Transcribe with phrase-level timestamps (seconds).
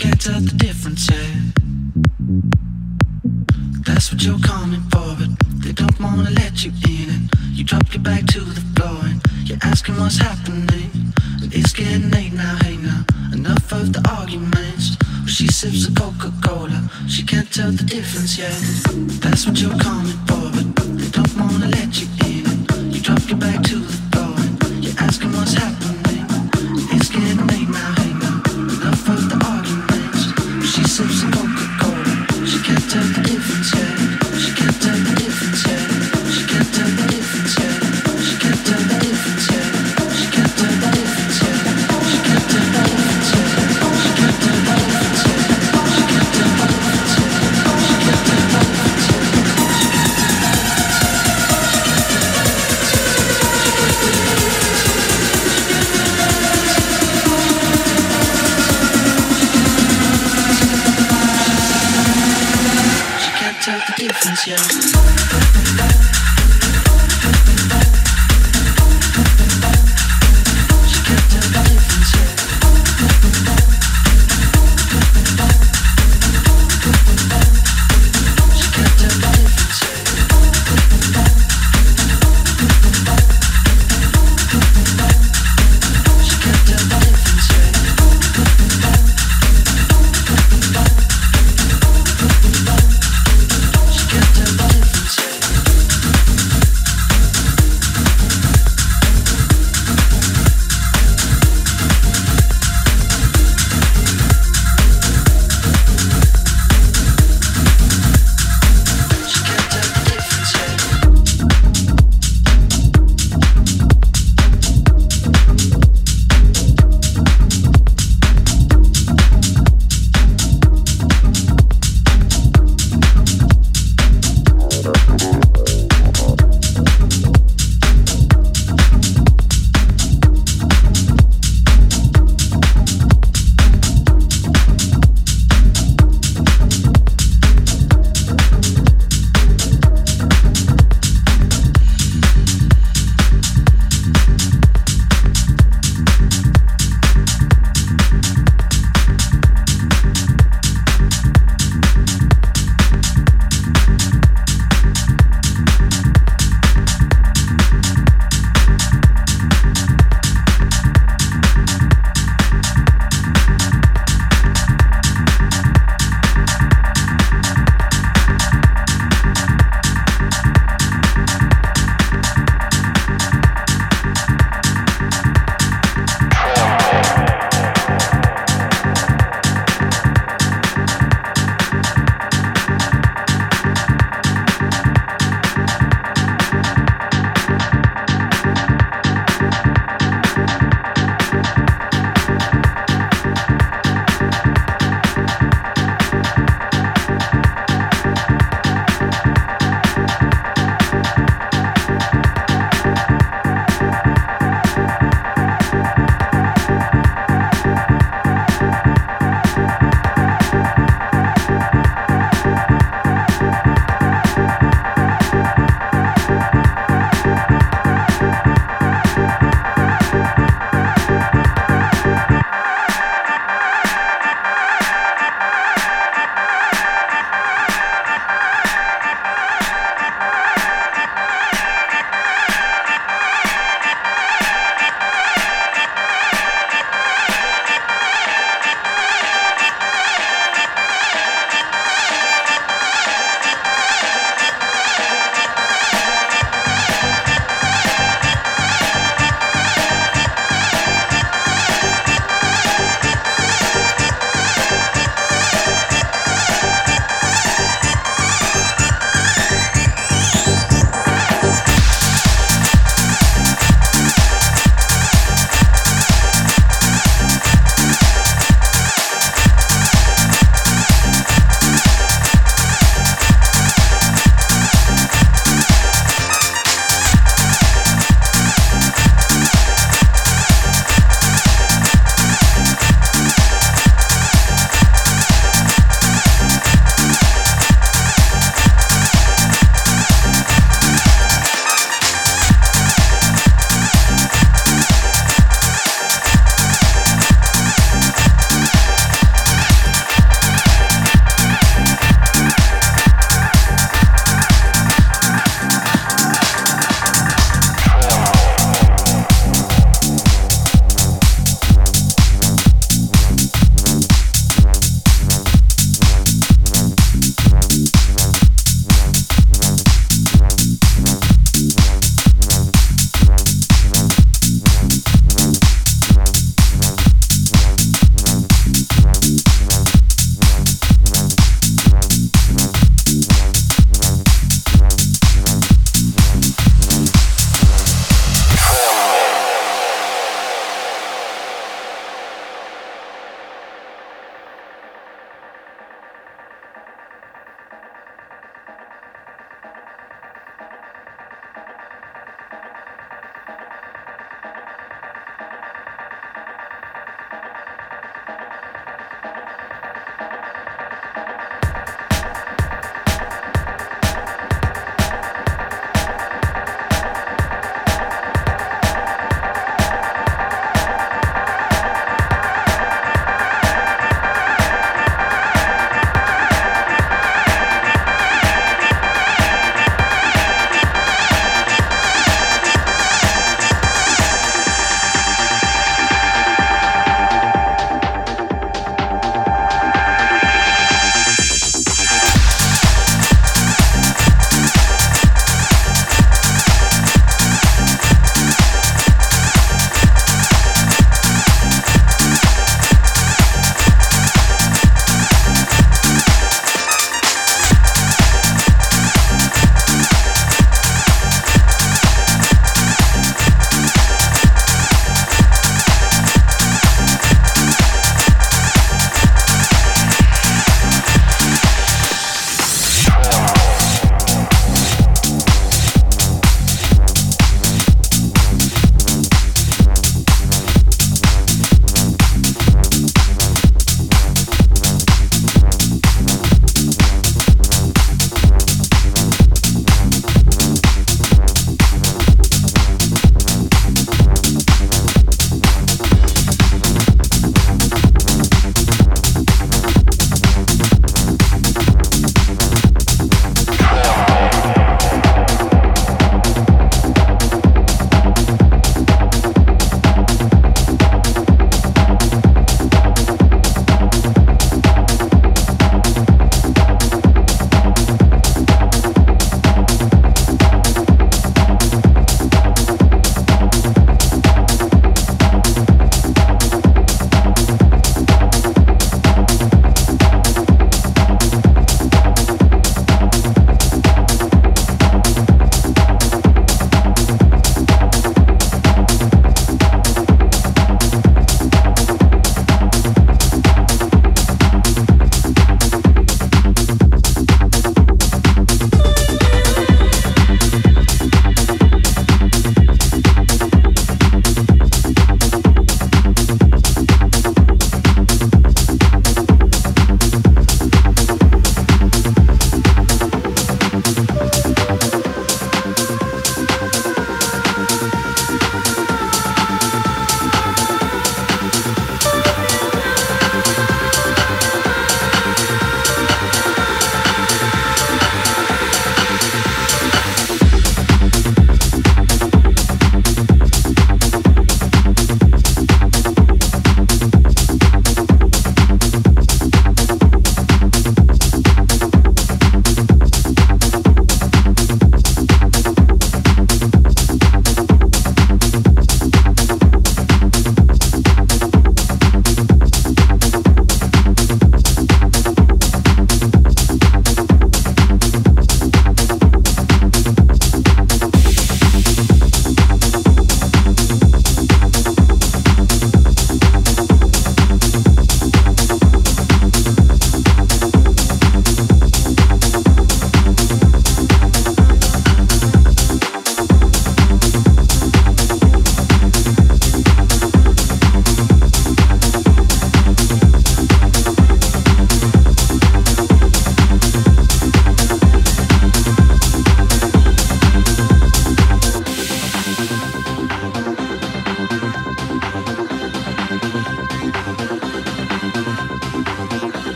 [0.00, 1.10] can't tell the difference.
[1.12, 1.28] Yeah.
[3.84, 5.28] That's what you're coming for, but
[5.60, 7.10] they don't wanna let you in.
[7.10, 11.12] And you drop your back to the floor and you're asking what's happening.
[11.52, 13.04] It's getting late now, hey now.
[13.34, 14.96] Enough of the arguments.
[15.18, 16.80] Well, she sips a Coca Cola.
[17.06, 18.56] She can't tell the difference yet.
[19.20, 22.46] That's what you're coming for, but they don't wanna let you in.
[22.48, 26.24] And you drop your back to the floor and you're asking what's happening.
[26.96, 28.40] It's getting late now, hey now.
[28.80, 29.39] Enough of
[31.00, 32.46] sips a Coca Cola.
[32.46, 33.79] She can't tell the difference
[64.46, 64.79] Valencia.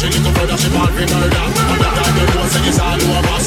[0.00, 1.12] She little brother, she ball for murder.
[1.12, 3.39] And that girl, you know, say it's all over.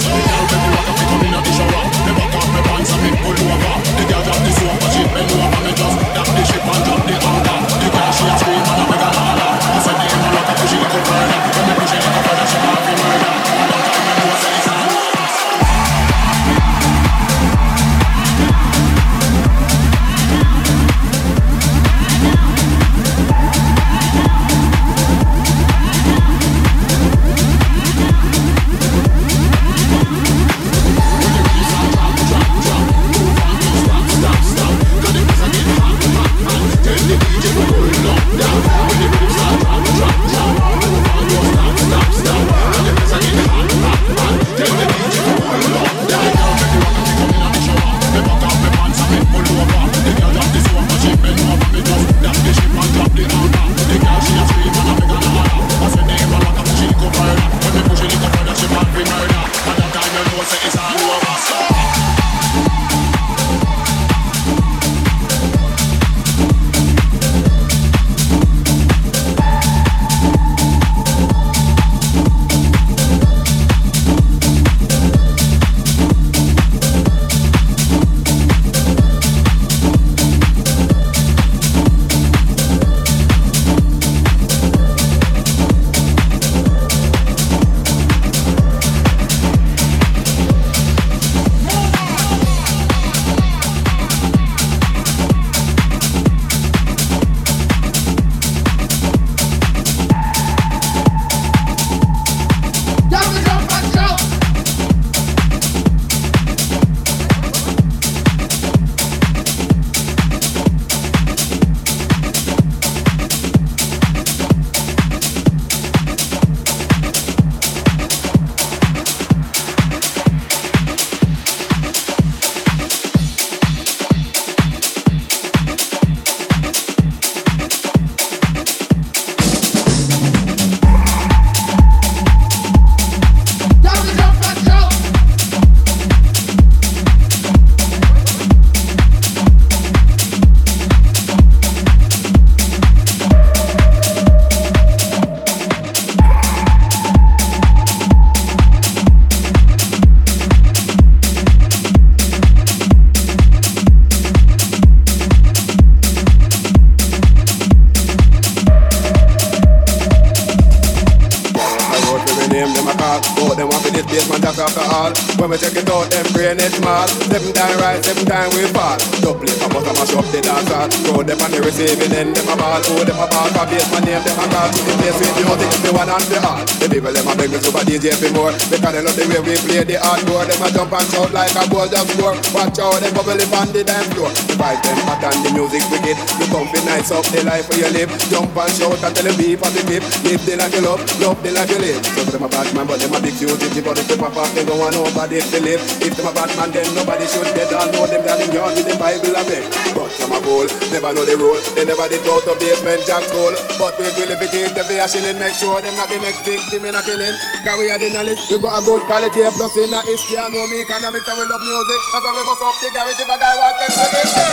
[166.84, 167.08] Small.
[167.08, 169.00] Seven time right, seven time we fall.
[169.24, 170.88] Double it, I must mash up the dance hall.
[171.08, 172.84] Throw them on the receiving end, them a ball.
[172.84, 174.68] Oh, them a ball, for base, my name, them a call.
[174.68, 176.60] To the place with music, the one and the all.
[176.84, 178.54] The people, them a beg me super DJ for more.
[178.68, 180.46] Because they love the way we play the hardcore.
[180.46, 182.36] Them a jump and shout like a ball just score.
[182.52, 184.53] Watch out, them bubble up on the dance floor.
[184.64, 186.16] The vibe them hot and the music wicked.
[186.40, 188.08] You come be nice up the life where you live.
[188.32, 190.04] Jump and shout and tell them beep on the tip.
[190.24, 192.00] Live the life you love, love the life you live.
[192.16, 193.68] So them a bad man, but them a big duty.
[193.84, 195.84] But if them a pop, they don't want nobody to live.
[196.00, 197.76] If them a bad man, then nobody should dead.
[197.76, 199.68] All know them down in yard with the Bible and beg.
[199.92, 200.64] But some a fool,
[200.96, 201.60] never know the rule.
[201.76, 203.52] They never did go to Basement Jaxx school.
[203.76, 206.48] But we will if it is the a shilling, make sure them not the next
[206.48, 207.36] victim in a killing.
[207.68, 210.40] Cause we are the knowledge, we got a good quality plus in a history.
[210.40, 212.00] Me economics and we love music.
[212.16, 214.53] That's why we bust up the garage if a guy wants them to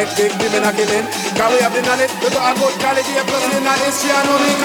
[0.00, 1.04] next big women are killing.
[1.36, 4.24] Cause we have the knowledge, we got a good quality, plus in that history, I
[4.24, 4.59] know the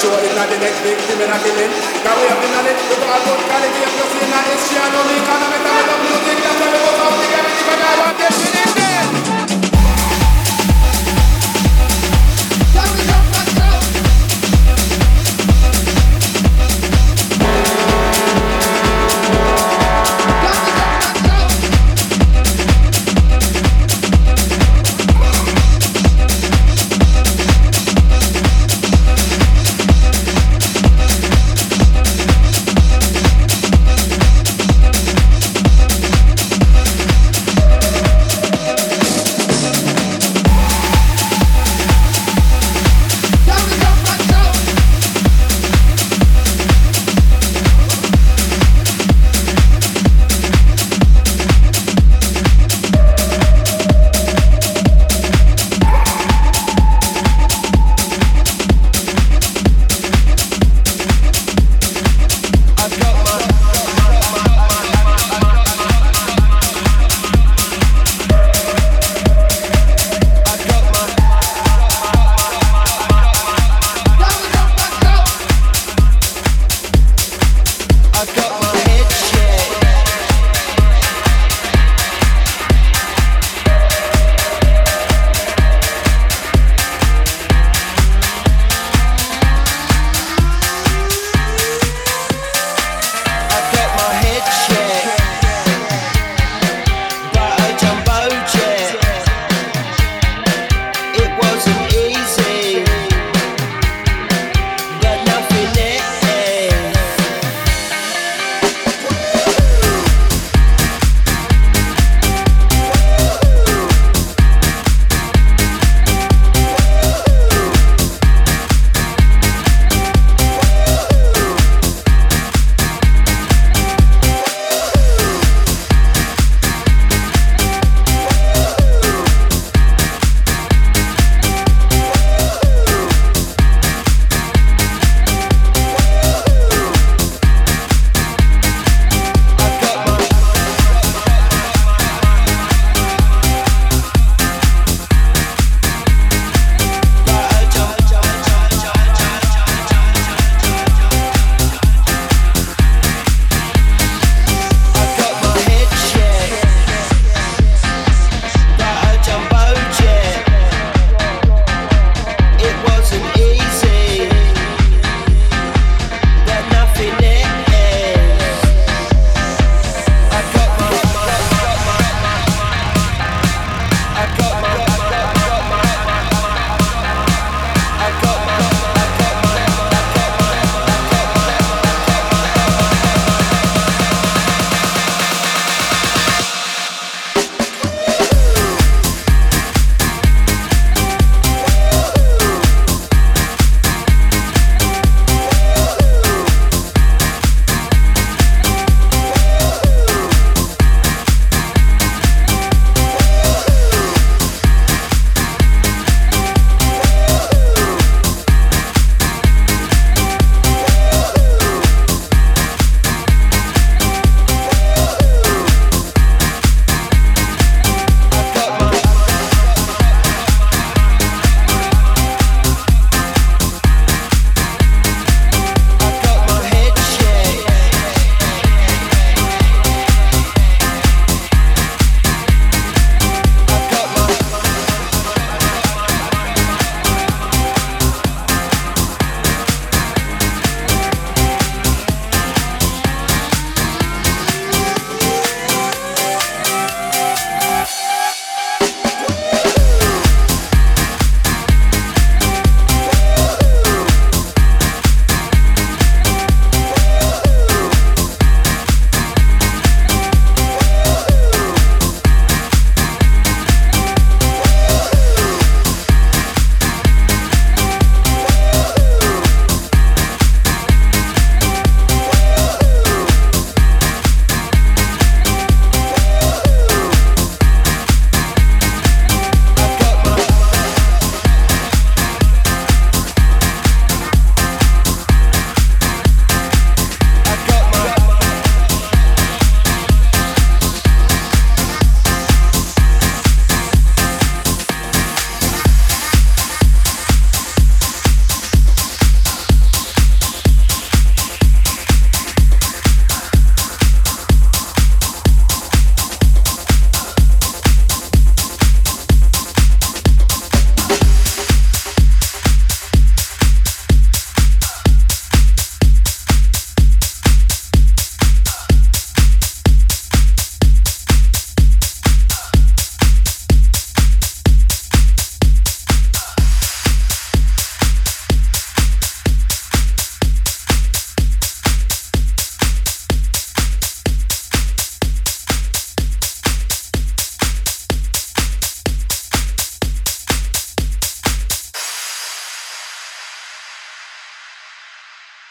[0.00, 1.72] sure it's not the next thing in a killing.
[2.00, 4.46] Cause we have been on it, we got a good quality of your scene, and
[4.48, 7.68] it's share no me, cause I'm a music, that's why we go out together, if
[7.68, 8.79] I want this